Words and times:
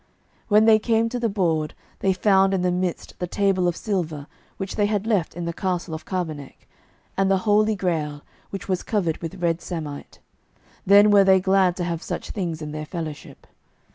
When 0.47 0.65
they 0.65 0.79
came 0.79 1.09
to 1.09 1.19
the 1.19 1.29
board, 1.29 1.75
they 1.99 2.11
found 2.11 2.55
in 2.55 2.63
the 2.63 2.71
midst 2.71 3.19
the 3.19 3.27
table 3.27 3.67
of 3.67 3.77
silver, 3.77 4.25
which 4.57 4.75
they 4.75 4.87
had 4.87 5.05
left 5.05 5.35
in 5.35 5.45
the 5.45 5.53
castle 5.53 5.93
of 5.93 6.05
Carboneck, 6.05 6.67
and 7.15 7.29
the 7.29 7.37
Holy 7.45 7.75
Grail, 7.75 8.23
which 8.49 8.67
was 8.67 8.81
covered 8.81 9.17
with 9.19 9.35
red 9.43 9.61
samite. 9.61 10.17
Then 10.87 11.11
were 11.11 11.23
they 11.23 11.39
glad 11.39 11.75
to 11.75 11.83
have 11.83 12.01
such 12.01 12.31
things 12.31 12.63
in 12.63 12.71
their 12.71 12.87
fellowship. 12.87 13.45